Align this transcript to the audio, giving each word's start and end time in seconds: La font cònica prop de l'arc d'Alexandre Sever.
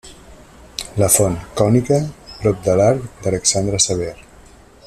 La 1.01 1.09
font 1.15 1.37
cònica 1.61 1.99
prop 2.39 2.65
de 2.69 2.79
l'arc 2.81 3.07
d'Alexandre 3.27 3.85
Sever. 3.89 4.13